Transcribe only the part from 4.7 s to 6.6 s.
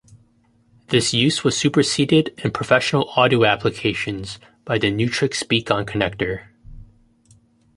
the Neutrik Speakon connector.